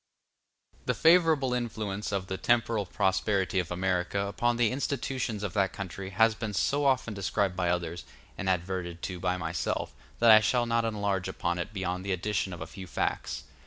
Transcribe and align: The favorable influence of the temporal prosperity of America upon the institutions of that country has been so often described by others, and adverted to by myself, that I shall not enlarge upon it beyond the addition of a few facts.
The 0.87 0.95
favorable 0.95 1.53
influence 1.53 2.11
of 2.11 2.25
the 2.25 2.35
temporal 2.39 2.87
prosperity 2.87 3.59
of 3.59 3.69
America 3.69 4.21
upon 4.25 4.57
the 4.57 4.71
institutions 4.71 5.43
of 5.43 5.53
that 5.53 5.73
country 5.73 6.09
has 6.09 6.33
been 6.33 6.55
so 6.55 6.85
often 6.85 7.13
described 7.13 7.55
by 7.55 7.69
others, 7.69 8.03
and 8.35 8.49
adverted 8.49 9.03
to 9.03 9.19
by 9.19 9.37
myself, 9.37 9.93
that 10.17 10.31
I 10.31 10.39
shall 10.39 10.65
not 10.65 10.85
enlarge 10.85 11.27
upon 11.27 11.59
it 11.59 11.71
beyond 11.71 12.03
the 12.03 12.13
addition 12.13 12.51
of 12.51 12.61
a 12.61 12.65
few 12.65 12.87
facts. 12.87 13.43